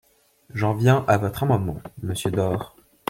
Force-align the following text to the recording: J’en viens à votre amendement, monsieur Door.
J’en 0.51 0.73
viens 0.73 1.05
à 1.07 1.19
votre 1.19 1.43
amendement, 1.43 1.79
monsieur 2.01 2.31
Door. 2.31 2.75